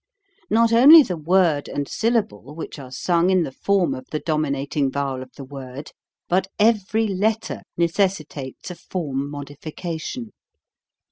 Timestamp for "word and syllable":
1.15-2.55